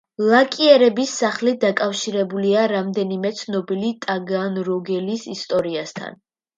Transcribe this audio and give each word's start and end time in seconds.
ლაკიერების 0.29 1.11
სახლი 1.19 1.53
დაკავშირებულია 1.65 2.65
რამდენიმე 2.73 3.35
ცნობილი 3.45 3.95
ტაგანროგელის 4.09 5.31
ისტორიასთან. 5.39 6.23